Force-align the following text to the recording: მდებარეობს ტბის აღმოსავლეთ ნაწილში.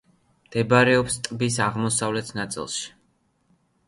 მდებარეობს 0.45 1.17
ტბის 1.27 1.57
აღმოსავლეთ 1.65 2.31
ნაწილში. 2.39 2.89